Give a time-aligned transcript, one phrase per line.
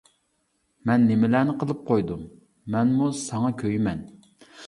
[0.89, 2.25] مەن نېمىلەرنى قىلىپ قويدۇم،
[2.77, 4.01] مەنمۇ ساڭا كۆيىمەن.